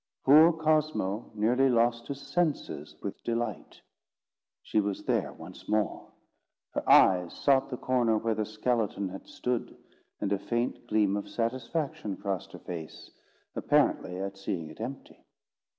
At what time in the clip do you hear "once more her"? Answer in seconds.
5.31-6.83